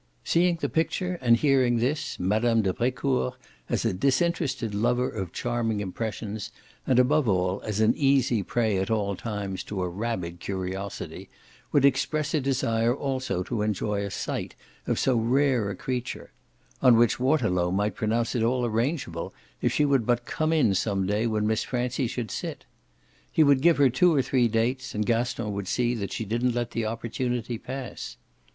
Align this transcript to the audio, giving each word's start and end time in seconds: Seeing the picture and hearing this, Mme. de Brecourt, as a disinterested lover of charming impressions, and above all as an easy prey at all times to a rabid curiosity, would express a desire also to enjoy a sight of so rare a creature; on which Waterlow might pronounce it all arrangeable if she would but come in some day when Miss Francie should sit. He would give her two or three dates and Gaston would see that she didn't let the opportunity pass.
Seeing 0.23 0.55
the 0.55 0.67
picture 0.67 1.19
and 1.21 1.37
hearing 1.37 1.77
this, 1.77 2.19
Mme. 2.19 2.61
de 2.61 2.73
Brecourt, 2.73 3.35
as 3.69 3.85
a 3.85 3.93
disinterested 3.93 4.73
lover 4.73 5.07
of 5.07 5.31
charming 5.31 5.79
impressions, 5.79 6.51
and 6.87 6.97
above 6.97 7.27
all 7.29 7.61
as 7.61 7.81
an 7.81 7.93
easy 7.95 8.41
prey 8.41 8.77
at 8.79 8.89
all 8.89 9.15
times 9.15 9.63
to 9.65 9.83
a 9.83 9.87
rabid 9.87 10.39
curiosity, 10.39 11.29
would 11.71 11.85
express 11.85 12.33
a 12.33 12.41
desire 12.41 12.95
also 12.95 13.43
to 13.43 13.61
enjoy 13.61 14.03
a 14.03 14.09
sight 14.09 14.55
of 14.87 14.97
so 14.97 15.15
rare 15.17 15.69
a 15.69 15.75
creature; 15.75 16.31
on 16.81 16.95
which 16.95 17.19
Waterlow 17.19 17.69
might 17.69 17.93
pronounce 17.93 18.33
it 18.33 18.41
all 18.41 18.65
arrangeable 18.65 19.35
if 19.61 19.71
she 19.71 19.85
would 19.85 20.07
but 20.07 20.25
come 20.25 20.51
in 20.51 20.73
some 20.73 21.05
day 21.05 21.27
when 21.27 21.45
Miss 21.45 21.61
Francie 21.63 22.07
should 22.07 22.31
sit. 22.31 22.65
He 23.31 23.43
would 23.43 23.61
give 23.61 23.77
her 23.77 23.91
two 23.91 24.15
or 24.15 24.23
three 24.23 24.47
dates 24.47 24.95
and 24.95 25.05
Gaston 25.05 25.53
would 25.53 25.67
see 25.67 25.93
that 25.93 26.11
she 26.11 26.25
didn't 26.25 26.55
let 26.55 26.71
the 26.71 26.87
opportunity 26.87 27.59
pass. 27.59 28.17